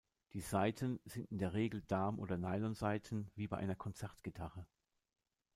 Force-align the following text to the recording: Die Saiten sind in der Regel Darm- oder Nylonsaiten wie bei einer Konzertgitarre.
Die 0.33 0.41
Saiten 0.41 0.99
sind 1.05 1.29
in 1.31 1.37
der 1.37 1.53
Regel 1.53 1.83
Darm- 1.83 2.17
oder 2.17 2.35
Nylonsaiten 2.35 3.29
wie 3.35 3.45
bei 3.47 3.57
einer 3.57 3.75
Konzertgitarre. 3.75 4.65